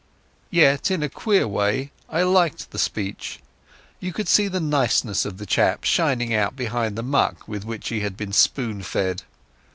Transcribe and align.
Yet 0.49 0.89
in 0.89 1.03
a 1.03 1.09
queer 1.09 1.47
way 1.47 1.91
I 2.09 2.23
liked 2.23 2.71
the 2.71 2.79
speech. 2.79 3.39
You 3.99 4.13
could 4.13 4.27
see 4.27 4.47
the 4.47 4.59
niceness 4.59 5.25
of 5.25 5.37
the 5.37 5.45
chap 5.45 5.83
shining 5.83 6.33
out 6.33 6.55
behind 6.55 6.95
the 6.95 7.03
muck 7.03 7.47
with 7.47 7.65
which 7.65 7.89
he 7.89 7.99
had 7.99 8.17
been 8.17 8.33
spoon 8.33 8.81
fed. 8.81 9.21